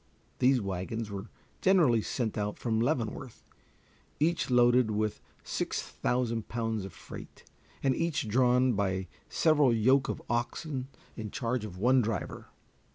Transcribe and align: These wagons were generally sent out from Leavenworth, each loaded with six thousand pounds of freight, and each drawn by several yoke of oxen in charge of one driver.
These 0.39 0.59
wagons 0.59 1.11
were 1.11 1.27
generally 1.61 2.01
sent 2.01 2.35
out 2.35 2.57
from 2.57 2.79
Leavenworth, 2.79 3.45
each 4.19 4.49
loaded 4.49 4.89
with 4.89 5.21
six 5.43 5.79
thousand 5.83 6.47
pounds 6.47 6.85
of 6.85 6.91
freight, 6.93 7.43
and 7.83 7.95
each 7.95 8.27
drawn 8.27 8.73
by 8.73 9.07
several 9.29 9.71
yoke 9.71 10.09
of 10.09 10.19
oxen 10.27 10.87
in 11.15 11.29
charge 11.29 11.65
of 11.65 11.77
one 11.77 12.01
driver. 12.01 12.47